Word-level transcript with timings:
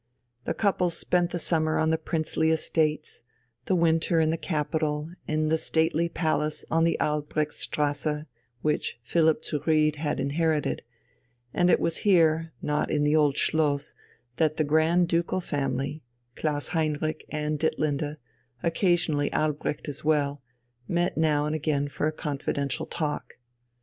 The 0.45 0.55
couple 0.55 0.89
spent 0.89 1.29
the 1.29 1.37
summer 1.37 1.77
on 1.77 1.91
the 1.91 1.97
princely 1.99 2.49
estates, 2.49 3.21
the 3.65 3.75
winter 3.75 4.19
in 4.19 4.31
the 4.31 4.35
capital 4.35 5.11
in 5.27 5.49
the 5.49 5.59
stately 5.59 6.09
palace 6.09 6.65
in 6.71 6.85
the 6.85 6.97
Albrechtstrasse, 6.99 8.25
which 8.63 8.99
Philipp 9.03 9.45
zu 9.45 9.61
Ried 9.63 9.97
had 9.97 10.19
inherited; 10.19 10.81
and 11.53 11.69
it 11.69 11.79
was 11.79 11.97
here, 11.97 12.51
not 12.63 12.89
in 12.89 13.03
the 13.03 13.15
Old 13.15 13.37
Schloss, 13.37 13.93
that 14.37 14.57
the 14.57 14.63
Grand 14.63 15.07
Ducal 15.07 15.39
family 15.39 16.01
Klaus 16.35 16.69
Heinrich 16.69 17.23
and 17.29 17.59
Ditlinde, 17.59 18.17
occasionally 18.63 19.31
Albrecht 19.31 19.87
as 19.87 20.03
well 20.03 20.41
met 20.87 21.15
now 21.15 21.45
and 21.45 21.53
again 21.53 21.87
for 21.87 22.07
a 22.07 22.11
confidential 22.11 22.87
talk. 22.87 23.35